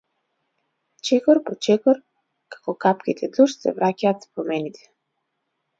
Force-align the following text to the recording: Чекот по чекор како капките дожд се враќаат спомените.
Чекот 1.09 1.41
по 1.49 1.53
чекор 1.67 2.01
како 2.57 2.75
капките 2.87 3.33
дожд 3.37 3.65
се 3.69 3.77
враќаат 3.79 4.29
спомените. 4.31 4.91